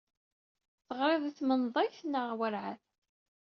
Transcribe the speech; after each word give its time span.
Teɣrid 0.87 1.23
i 1.29 1.31
tmenḍayt 1.37 1.97
neɣ 2.05 2.29
werɛad? 2.39 2.79